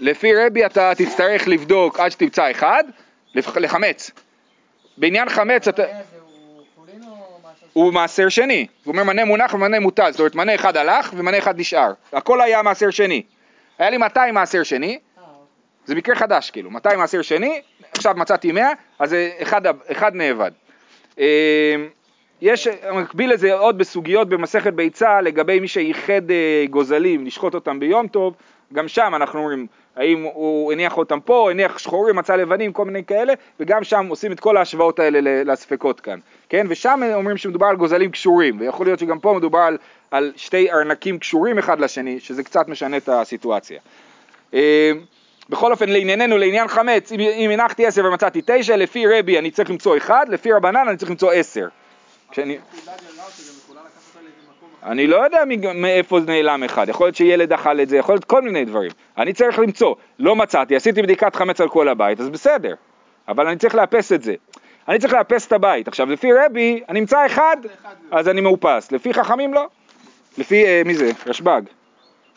[0.00, 2.84] לפי רבי אתה תצטרך לבדוק עד שתמצא אחד,
[3.34, 4.10] לחמץ.
[4.96, 5.82] בעניין חמץ אתה...
[7.72, 11.38] הוא מעשר שני, הוא אומר מנה מונח ומנה מוטל, זאת אומרת מנה אחד הלך ומנה
[11.38, 13.22] אחד נשאר, הכל היה מעשר שני.
[13.78, 14.98] היה לי 200 מעשר שני,
[15.86, 17.60] זה מקרה חדש כאילו, 200 מעשר שני,
[17.92, 20.50] עכשיו מצאתי 100, אז אחד, אחד נאבד.
[21.18, 21.76] אה,
[22.40, 28.08] יש מקביל לזה עוד בסוגיות במסכת ביצה לגבי מי שייחד אה, גוזלים, לשחוט אותם ביום
[28.08, 28.34] טוב,
[28.72, 29.66] גם שם אנחנו אומרים
[29.98, 34.32] האם הוא הניח אותם פה, הניח שחורים, מצא לבנים, כל מיני כאלה, וגם שם עושים
[34.32, 36.66] את כל ההשוואות האלה לספקות כאן, כן?
[36.68, 39.78] ושם אומרים שמדובר על גוזלים קשורים, ויכול להיות שגם פה מדובר על,
[40.10, 43.80] על שתי ארנקים קשורים אחד לשני, שזה קצת משנה את הסיטואציה.
[44.54, 44.92] אה,
[45.48, 49.70] בכל אופן לענייננו, לעניין חמץ, אם, אם הנחתי עשר ומצאתי תשע, לפי רבי אני צריך
[49.70, 51.68] למצוא אחד, לפי רבנן אני צריך למצוא עשר.
[52.30, 52.58] כשאני...
[54.88, 55.38] אני לא יודע
[55.74, 58.90] מאיפה נעלם אחד, יכול להיות שילד אכל את זה, יכול להיות כל מיני דברים.
[59.18, 62.74] אני צריך למצוא, לא מצאתי, עשיתי בדיקת חמץ על כל הבית, אז בסדר,
[63.28, 64.34] אבל אני צריך לאפס את זה.
[64.88, 65.88] אני צריך לאפס את הבית.
[65.88, 67.56] עכשיו, לפי רבי, אני אמצא אחד,
[68.10, 68.92] אז אני מאופס.
[68.92, 69.66] לפי חכמים לא.
[70.38, 71.10] לפי, אה, מי זה?
[71.26, 71.62] רשב"ג.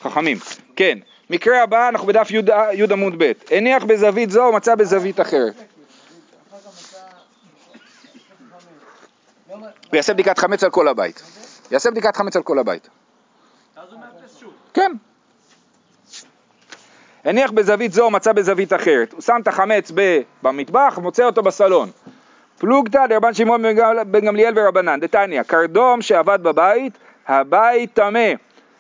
[0.01, 0.37] חכמים.
[0.75, 0.97] כן.
[1.29, 2.31] מקרה הבא, אנחנו בדף
[2.73, 3.31] י' עמוד ב'.
[3.51, 5.53] הניח בזווית זו ומצא בזווית אחרת.
[9.47, 9.59] הוא
[9.93, 11.40] יעשה בדיקת חמץ על כל הבית.
[11.71, 12.89] יעשה בדיקת חמץ על כל הבית.
[14.73, 14.91] כן.
[17.25, 19.13] הניח בזווית זו, מצא בזווית אחרת.
[19.13, 19.91] הוא שם את החמץ
[20.43, 21.89] במטבח, מוצא אותו בסלון.
[22.57, 23.63] פלוגתא דרבן שמעון
[24.07, 26.93] בן גמליאל ורבנן, דתניא, קרדום שעבד בבית,
[27.27, 28.33] הבית טמא.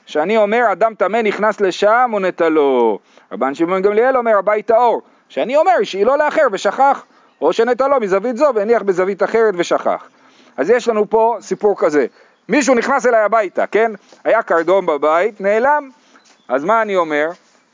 [0.05, 2.99] שאני אומר אדם טמא נכנס לשם ונטלו.
[3.31, 5.01] רבן שמעון גמליאל אומר הבית טהור.
[5.29, 7.03] שאני אומר השאילו לאחר ושכח.
[7.41, 10.09] או שנטלו מזווית זו והניח בזווית אחרת ושכח.
[10.57, 12.05] אז יש לנו פה סיפור כזה.
[12.49, 13.91] מישהו נכנס אליי הביתה, כן?
[14.23, 15.89] היה קרדום בבית, נעלם.
[16.47, 17.29] אז מה אני אומר?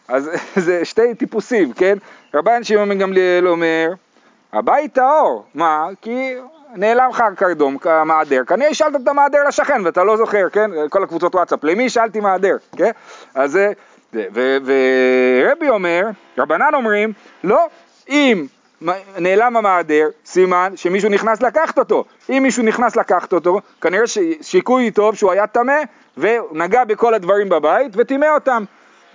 [0.08, 0.32] אז
[0.66, 1.98] זה שתי טיפוסים, כן?
[2.34, 3.94] רבן שמעון גמליאל אומר,
[4.54, 5.46] הבית טהור.
[5.56, 5.88] מה?
[6.02, 6.34] כי
[6.76, 8.44] נעלם לך קרדום, מעדר.
[8.48, 10.72] כנראה השאלת את המעדר לשכן ואתה לא זוכר, כן?
[10.90, 12.92] כל הקבוצות וואטסאפ, למי השאלתי מעדר, כן?
[13.36, 13.72] אז זה,
[14.14, 16.06] ורבי אומר,
[16.38, 17.68] רבנן אומרים, לא,
[18.10, 18.46] אם
[19.18, 22.06] נעלם המעדר, סימן שמישהו נכנס לקחת אותו.
[22.30, 24.04] אם מישהו נכנס לקחת אותו, כנראה
[24.42, 25.82] שיקוי טוב שהוא היה טמא
[26.18, 28.64] ונגע בכל הדברים בבית וטימא אותם,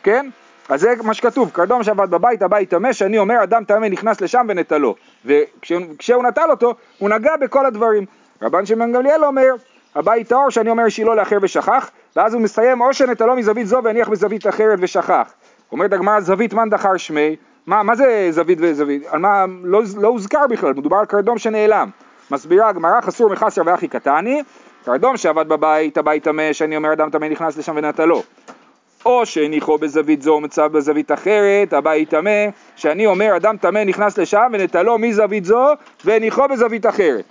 [0.02, 0.28] כן?
[0.68, 4.46] אז זה מה שכתוב, קרדום שעבד בבית, הבית טמא, שאני אומר אדם טמא נכנס לשם
[4.48, 4.94] ונטלו.
[5.24, 8.06] וכשהוא נטל אותו, הוא נגע בכל הדברים.
[8.42, 9.54] רבן שמעון גמליאל אומר,
[9.94, 14.08] הבית טהור שאני אומר שילה לאחר ושכח, ואז הוא מסיים או שנטלו מזווית זו והניח
[14.08, 15.32] בזווית אחרת ושכח.
[15.72, 19.06] אומרת הגמרא זווית מן דחר שמי, מה, מה זה זווית וזווית?
[19.06, 21.90] על מה, לא, לא הוזכר בכלל, מדובר על קרדום שנעלם.
[22.30, 24.42] מסבירה הגמרא חסור מחסר ואחי קטני,
[24.84, 28.22] קרדום שעבד בבית, הבית טמא, שאני אומר אדם טמא נכנס לשם ונטלו.
[29.06, 32.46] או שהניחו בזווית זו ומצב בזווית אחרת, הבית טמא,
[32.76, 35.66] שאני אומר אדם טמא נכנס לשם ונטלו מזווית זו
[36.04, 37.24] והניחו בזווית אחרת.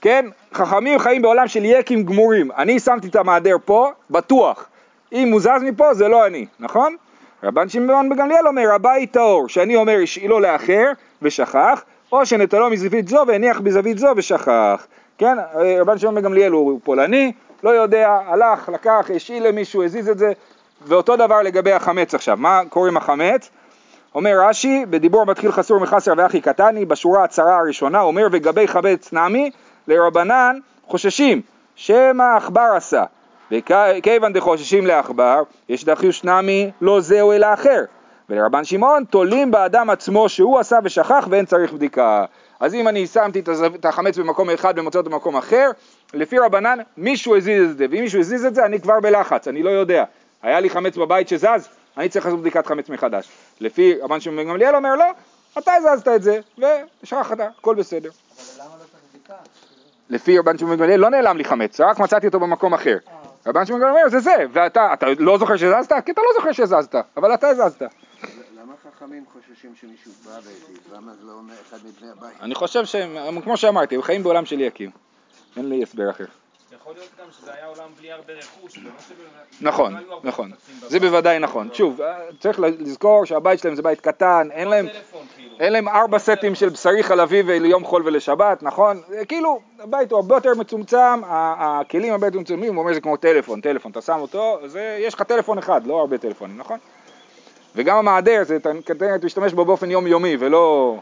[0.00, 4.66] כן, חכמים חיים בעולם של יקים גמורים, אני שמתי את המעדר פה, בטוח,
[5.12, 6.96] אם הוא זז מפה זה לא אני, נכון?
[7.44, 13.24] רבן שמעון בגמליאל אומר הבית טהור, שאני אומר השאילו לאחר ושכח, או שנטלו מזווית זו
[13.26, 14.86] והניח בזווית זו ושכח.
[15.18, 15.38] כן,
[15.80, 20.32] רבן שמעון בגמליאל הוא פולני, לא יודע, הלך, לקח, השאיל למישהו, הזיז את זה,
[20.86, 22.36] ואותו דבר לגבי החמץ עכשיו.
[22.40, 23.50] מה קורה עם החמץ?
[24.14, 29.50] אומר רש"י, בדיבור מתחיל חסור מחסר ואחי קטני, בשורה הצרה הראשונה, אומר וגבי חמץ נמי,
[29.88, 31.40] לרבנן חוששים,
[31.74, 33.04] שמא עכבר עשה.
[33.50, 37.84] וכיוון דחוששים לעכבר, יש דחיוש נמי לא זהו אלא אחר.
[38.28, 42.24] ולרבן שמעון תולים באדם עצמו שהוא עשה ושכח ואין צריך בדיקה.
[42.60, 43.42] אז אם אני שמתי
[43.74, 45.70] את החמץ במקום אחד ומוצא אותו במקום אחר,
[46.14, 49.62] לפי רבנן מישהו הזיז את זה, ואם מישהו הזיז את זה אני כבר בלחץ, אני
[49.62, 50.04] לא יודע.
[50.42, 53.28] היה לי חמץ בבית שזז, אני צריך לעשות בדיקת חמץ מחדש.
[53.60, 55.04] לפי רבן שמעון בן גמליאל אומר לא,
[55.58, 56.40] אתה הזזת את זה,
[57.02, 58.10] ושכחת, הכל בסדר.
[58.10, 59.34] אבל למה לא צריך בדיקה?
[60.10, 62.96] לפי רבן שמעון בן גמליאל לא נעלם לי חמץ, רק מצאתי אותו במקום אחר.
[63.46, 65.92] רבן שמעון אומר זה זה, ואתה אתה לא זוכר שזזת?
[66.04, 67.82] כי אתה לא זוכר שזזת, אבל אתה הזזת.
[67.82, 70.78] למה חכמים חוששים שמישהו בא והזיז?
[70.92, 72.36] למה זה לא אומר אחד מבני הבית?
[72.42, 74.90] אני חושב שהם, כמו שאמרתי, הם חיים בעולם של יקים.
[75.56, 76.24] אין לי הסבר אחר.
[76.80, 78.78] יכול להיות גם שזה היה עולם בלי הרבה רכוש.
[79.60, 80.50] נכון, לא נכון.
[80.88, 81.68] זה בוודאי נכון.
[81.72, 84.86] שוב, אה, צריך לזכור שהבית שלהם זה בית קטן, אין להם...
[85.36, 85.56] כאילו.
[85.60, 89.02] אין להם ארבע סטים של בשרי חלבי ליום חול ולשבת, נכון?
[89.28, 93.60] כאילו, הבית הוא הרבה יותר מצומצם, הכלים הרבה יותר מצומצמים, הוא אומר זה כמו טלפון,
[93.60, 96.78] טלפון, אתה שם אותו, זה, יש לך טלפון אחד, לא הרבה טלפונים, נכון?
[97.76, 98.72] וגם המעדר, אתה
[99.24, 100.96] משתמש בו באופן יומיומי ולא,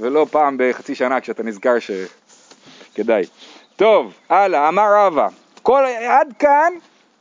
[0.00, 3.24] ולא פעם בחצי שנה כשאתה נזכר שכדאי.
[3.78, 5.28] טוב, הלאה, אמר רבא,
[6.08, 6.72] עד כאן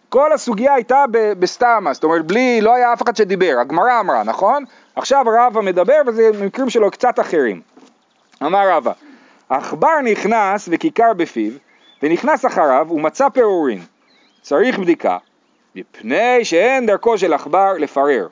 [0.09, 1.05] כל הסוגיה הייתה
[1.39, 4.63] בסתמה, זאת אומרת בלי, לא היה אף אחד שדיבר, הגמרא אמרה, נכון?
[4.95, 7.61] עכשיו רבא מדבר וזה מקרים שלו קצת אחרים.
[8.43, 8.91] אמר רבא,
[9.49, 11.51] עכבר נכנס וכיכר בפיו
[12.03, 13.81] ונכנס אחריו ומצא פירורין,
[14.41, 15.17] צריך בדיקה,
[15.75, 18.27] מפני שאין דרכו של עכבר לפרר.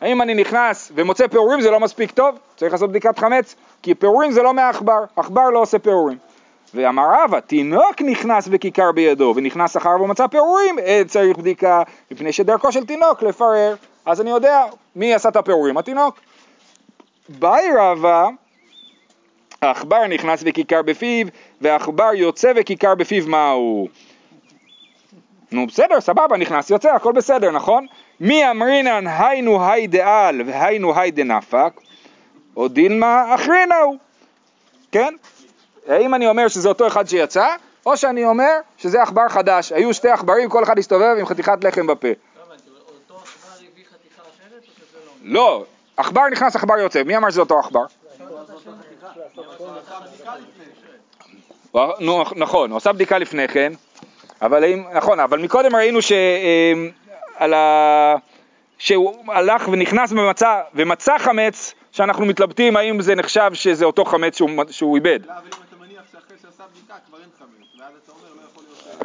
[0.00, 2.38] האם אני נכנס ומוצא פירורים זה לא מספיק טוב?
[2.56, 6.29] צריך לעשות בדיקת חמץ, כי פירורים זה לא מעכבר, עכבר לא עושה פירורים.
[6.74, 12.72] ואמר רבא, תינוק נכנס בכיכר בידו ונכנס אחר ומצא פירורים, אין צריך בדיקה, מפני שדרכו
[12.72, 13.74] של תינוק לפרר.
[14.06, 14.64] אז אני יודע
[14.96, 16.20] מי עשה את הפירורים, התינוק.
[17.28, 18.28] באי רבא,
[19.62, 21.26] העכבר נכנס וכיכר בפיו,
[21.60, 23.88] והעכבר יוצא וכיכר בפיו מהו?
[25.52, 27.86] נו בסדר, סבבה, נכנס, יוצא, הכל בסדר, נכון?
[28.20, 31.80] מי אמרינן היינו היי דעל והיינו היי דנפק,
[32.56, 33.96] או דילמה אחרינהו,
[34.92, 35.14] כן?
[35.88, 37.46] האם אני אומר שזה אותו אחד שיצא,
[37.86, 41.86] או שאני אומר שזה עכבר חדש, היו שתי עכברים, כל אחד הסתובב עם חתיכת לחם
[41.86, 42.08] בפה.
[42.08, 42.54] לא עכבר
[45.22, 45.32] לא?
[45.32, 45.64] לא,
[45.96, 47.84] עכבר נכנס, עכבר יוצא, מי אמר שזה אותו עכבר?
[52.36, 53.72] נכון, הוא עשה בדיקה לפני כן,
[54.42, 56.12] אבל האם, נכון, אבל מקודם ראינו ש...
[56.12, 56.72] אה,
[57.36, 58.14] על ה...
[58.78, 64.50] שהוא הלך ונכנס ומצא, ומצא חמץ, שאנחנו מתלבטים האם זה נחשב שזה אותו חמץ שהוא,
[64.70, 65.20] שהוא איבד.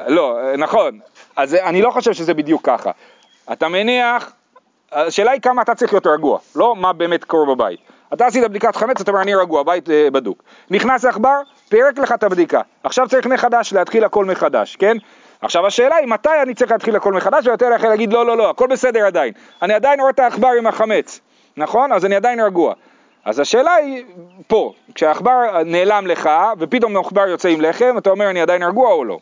[0.08, 1.00] לא, לא אה, נכון,
[1.36, 2.92] אז אני לא חושב שזה בדיוק ככה.
[3.52, 4.34] אתה מניח,
[4.92, 7.80] השאלה היא כמה אתה צריך להיות רגוע, לא מה באמת קורה בבית.
[8.14, 10.44] אתה עשית בדיקת חמץ, אתה אומר אני רגוע, בית אה, בדוק.
[10.70, 12.62] נכנס עכבר, פירק לך את הבדיקה.
[12.84, 14.98] עכשיו צריך מחדש, להתחיל הכל מחדש, כן?
[15.42, 18.50] עכשיו השאלה היא מתי אני צריך להתחיל הכל מחדש, ויותר יכול להגיד לא, לא, לא,
[18.50, 19.34] הכל בסדר עדיין.
[19.62, 21.20] אני עדיין רואה את העכבר עם החמץ,
[21.58, 21.92] נכון?
[21.92, 22.74] אז אני עדיין רגוע.
[23.26, 24.04] אז השאלה היא
[24.48, 29.06] פה, כשהעכבר נעלם לך, ופתאום העכבר יוצא עם לחם, אתה אומר אני עדיין רגוע או
[29.06, 29.20] לא?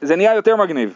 [0.00, 0.94] זה נהיה יותר מגניב,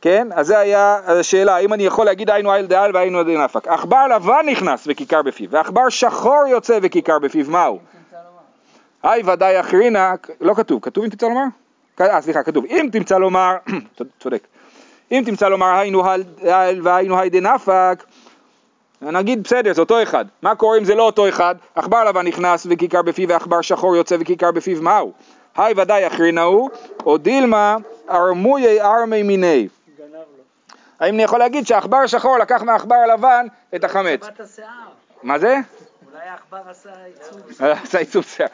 [0.00, 0.28] כן?
[0.34, 3.68] אז זה היה השאלה, האם אני יכול להגיד היינו איל דעל והיינו דנפק.
[3.68, 7.78] עכבר לבן נכנס וכיכר בפיו, ועכבר שחור יוצא וכיכר בפיו, מהו?
[9.02, 11.44] היי ודאי אחרינה, לא כתוב, כתוב אם תמצא לומר?
[12.00, 13.56] אה, סליחה, כתוב, אם תמצא לומר,
[14.20, 14.46] צודק,
[15.12, 16.04] אם תמצא לומר היינו
[16.42, 18.04] איל והיינו היי דנפק,
[19.02, 20.24] נגיד בסדר, זה אותו אחד.
[20.42, 21.54] מה קורה אם זה לא אותו אחד?
[21.74, 25.12] עכבר לבן נכנס וכיכר בפיו ועכבר שחור יוצא וכיכר בפיו, מהו?
[25.56, 26.70] היי ודאי אחרינהו,
[27.06, 27.76] או דילמה
[28.10, 29.68] ארמויי ארמי מיני.
[31.00, 34.20] האם אני יכול להגיד שהעכבר השחור לקח מהעכבר הלבן את החמץ?
[35.22, 35.56] מה זה?
[36.12, 37.40] אולי העכבר עשה עיצוב.
[37.84, 38.48] עשה עיצוב שיער.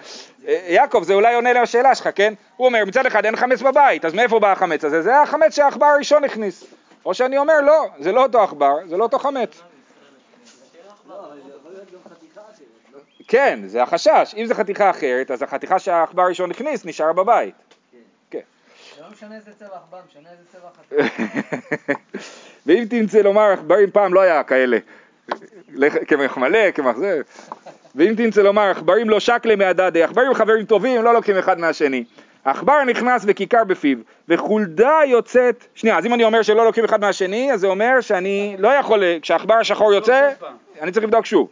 [0.49, 2.35] אה, יעקב, זה אולי עונה לשאלה שלך, כן?
[2.57, 5.03] הוא אומר, מצד אחד אין חמץ בבית, אז מאיפה בא החמץ הזה?
[5.03, 6.65] זה החמץ שהעכבר הראשון הכניס.
[7.07, 9.63] או שאני אומר, לא, זה לא אותו עכבר, זה לא אותו חמץ.
[13.29, 14.35] כן, זה החשש.
[14.37, 17.55] אם זה חתיכה אחרת, אז החתיכה שהעכבר הראשון הכניס נשאר בבית.
[18.97, 21.93] זה לא משנה איזה צבע עכבר, משנה איזה צבע חתיכה.
[22.67, 24.79] ואם תמצא לומר, עכברים פעם לא היה כאלה.
[26.07, 27.21] קמח מלא, קמח זה.
[27.95, 32.05] ואם תמצא לומר, עכברים לא שקלה מהדדה, עכברים חברים טובים, לא לוקחים אחד מהשני.
[32.45, 37.53] עכבר נכנס וכיכר בפיו, וחולדה יוצאת, שנייה, אז אם אני אומר שלא לוקחים אחד מהשני,
[37.53, 40.31] אז זה אומר שאני לא יכול, כשהעכבר השחור יוצא,
[40.81, 41.49] אני צריך לבדוק שוב.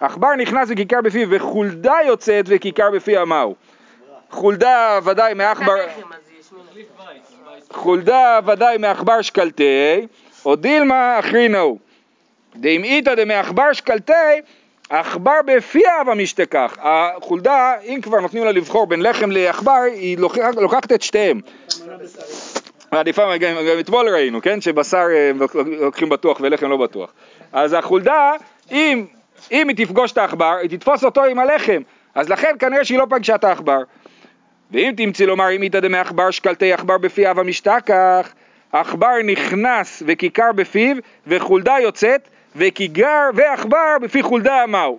[0.00, 3.54] עכבר נכנס וכיכר בפיו, וחולדה יוצאת וכיכר בפיה מהו?
[4.30, 5.74] חולדה ודאי מעכבר...
[7.72, 10.06] חולדה ודאי מעכבר שקלטי,
[10.44, 11.78] או דילמה אחרינו.
[12.56, 14.12] דאם איתא דמעכבר שקלטי,
[14.90, 16.76] עכבר בפיה במשתכח.
[16.80, 21.40] החולדה, אם כבר נותנים לה לבחור בין לחם לעכבר, היא לוקחת, לוקחת את שתיהם.
[22.90, 24.60] עדיפה, גם, גם אתמול ראינו, כן?
[24.60, 25.30] שבשר אה,
[25.80, 27.12] לוקחים בטוח ולחם לא בטוח.
[27.52, 28.32] אז החולדה,
[28.70, 29.04] אם,
[29.52, 31.82] אם היא תפגוש את העכבר, היא תתפוס אותו עם הלחם.
[32.14, 33.78] אז לכן כנראה שהיא לא פגשה את העכבר.
[34.70, 38.32] ואם תמצא לומר אם דמעכבר שקלטי עכבר בפי אב המשתכח,
[38.72, 44.98] עכבר נכנס וכיכר בפיו, וחולדה יוצאת, וכיגר ועכבר בפי חולדה מהו.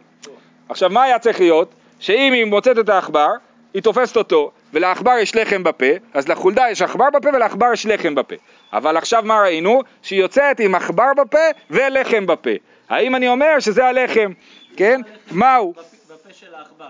[0.70, 1.74] עכשיו מה היה צריך להיות?
[2.00, 3.30] שאם היא מוצאת את העכבר,
[3.74, 8.16] היא תופסת אותו, ולעכבר יש לחם בפה, אז לחולדה יש עכבר בפה ולעכבר יש לחם
[8.16, 8.36] בפה.
[8.74, 9.82] אבל עכשיו מה ראינו?
[10.02, 12.50] שהיא יוצאת עם עכבר בפה ולחם בפה.
[12.92, 14.32] האם אני אומר שזה הלחם?
[14.78, 15.02] כן?
[15.32, 15.74] מהו?
[15.78, 15.82] בפ-
[16.14, 16.86] בפה של העכבר.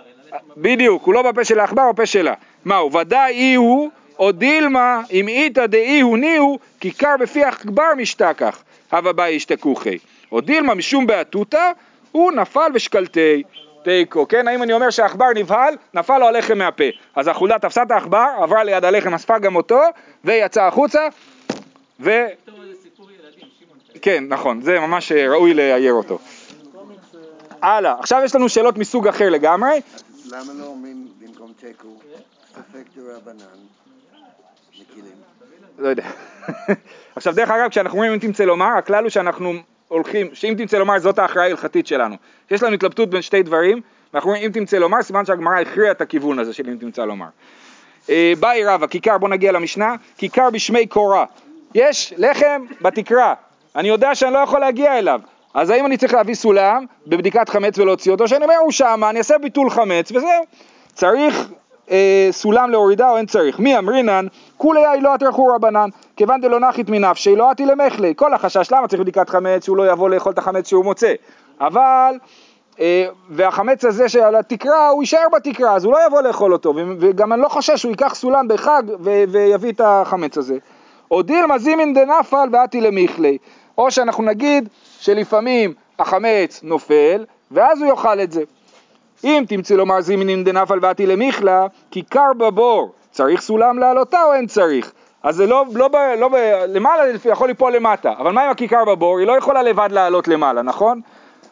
[0.57, 2.33] בדיוק, הוא לא בפה של העכבר, הוא בפה שלה.
[2.65, 2.93] מהו?
[2.93, 9.13] ודאי אי הוא, או דילמה, אם איתא דאי הוא ניהו, כיכר בפי עכבר משתכח, הווה
[9.13, 9.97] באי ישתכוחי.
[10.31, 11.71] או דילמה משום באתותא,
[12.11, 13.43] הוא נפל ושקלטי.
[13.83, 14.47] תיקו, כן?
[14.47, 16.83] האם אני אומר שהעכבר נבהל, נפל לו הלחם מהפה.
[17.15, 19.79] אז החולדה תפסה את העכבר, עברה ליד הלחם, אספה גם אותו,
[20.23, 21.07] ויצאה החוצה,
[21.99, 22.11] ו...
[22.43, 23.77] פתאום איזה סיפור ילדים, שמעון.
[24.01, 26.19] כן, נכון, זה ממש אה, ראוי לאייר אותו.
[27.61, 29.81] הלאה, עכשיו יש לנו שאלות מסוג אחר לגמרי.
[30.31, 31.87] למה לא אומרים במקום תיקו,
[32.51, 33.45] ספק דרבנן,
[34.81, 35.13] מקילים?
[35.77, 36.03] לא יודע.
[37.15, 39.53] עכשיו דרך אגב כשאנחנו אומרים אם תמצא לומר, הכלל הוא שאנחנו
[39.87, 42.15] הולכים, שאם תמצא לומר זאת ההכרעה ההלכתית שלנו.
[42.51, 43.81] יש לנו התלבטות בין שתי דברים,
[44.13, 47.27] ואנחנו אומרים אם תמצא לומר, סימן שהגמרא הכריעה את הכיוון הזה של אם תמצא לומר.
[48.09, 51.25] אה, באי רבא, כיכר, בוא נגיע למשנה, כיכר בשמי קורה.
[51.75, 53.33] יש לחם בתקרה,
[53.75, 55.21] אני יודע שאני לא יכול להגיע אליו,
[55.53, 59.19] אז האם אני צריך להביא סולם בבדיקת חמץ ולהוציא אותו, שאני אומר הוא שמה, אני
[59.19, 60.43] אעשה ביטול חמץ וזהו.
[60.93, 61.49] צריך
[61.91, 63.59] אה, סולם להורידה או אין צריך.
[63.59, 64.27] מי אמרינן?
[64.57, 68.13] כולי אי לא אטרחו רבנן, כיוון דלא נחית מנפשי לא אתי למכלי.
[68.15, 69.65] כל החשש, למה צריך בדיקת חמץ?
[69.65, 71.13] שהוא לא יבוא לאכול את החמץ שהוא מוצא.
[71.61, 72.15] אבל,
[72.79, 77.33] אה, והחמץ הזה שעל התקרה, הוא יישאר בתקרה, אז הוא לא יבוא לאכול אותו, וגם
[77.33, 78.83] אני לא חושש שהוא ייקח סולם בחג
[79.29, 80.57] ויביא את החמץ הזה.
[81.11, 83.37] או דילמה זימין דנפל ואתי למכלי.
[83.77, 88.43] או שאנחנו נגיד שלפעמים החמץ נופל, ואז הוא יאכל את זה.
[89.23, 94.47] אם תמצא לומר זימינין דנפל ואתי למכלה, כי קר בבור, צריך סולם לעלותה או אין
[94.47, 94.91] צריך?
[95.23, 96.35] אז זה לא, לא, ב, לא ב,
[96.67, 99.19] למעלה יכול ליפול למטה, אבל מה עם הכיכר בבור?
[99.19, 101.01] היא לא יכולה לבד לעלות למעלה, נכון?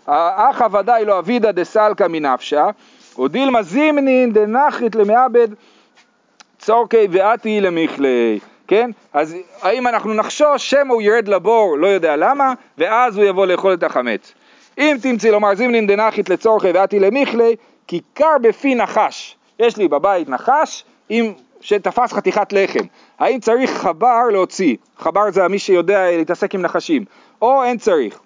[0.05, 2.65] אחא ודאי לא אבידא דסלקא מנפשא,
[3.17, 5.47] או דילמה זימנין דנחית למעבד
[6.59, 8.91] צורכי ואתי למכלי, כן?
[9.13, 13.73] אז האם אנחנו נחשוש שמא הוא ירד לבור, לא יודע למה, ואז הוא יבוא לאכול
[13.73, 14.33] את החמץ.
[14.77, 17.55] אם תמצאי לומר זימנין דנחית לצורכי ואתי למכלי,
[17.87, 19.37] כיכר בפי נחש.
[19.59, 22.83] יש לי בבית נחש עם, שתפס חתיכת לחם.
[23.19, 24.75] האם צריך חבר להוציא?
[24.97, 27.05] חבר זה מי שיודע להתעסק עם נחשים.
[27.41, 28.19] או אין צריך.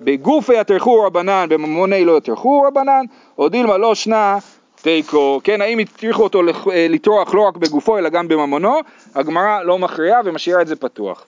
[0.00, 3.04] בגופי יטרחו רבנן, בממוני לא יטרחו רבנן,
[3.38, 4.38] או דילמה לא שנה
[4.82, 6.40] תיקו, כן, האם הטריחו אותו
[6.72, 8.80] אה, לטרוח לא רק בגופו אלא גם בממונו,
[9.14, 11.24] הגמרא לא מכריעה ומשאירה את זה פתוח.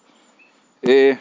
[0.87, 1.13] אה,